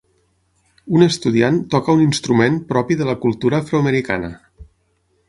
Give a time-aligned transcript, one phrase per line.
[0.99, 4.31] Un estudiant toca un instrument propi de la cultura afroamericana.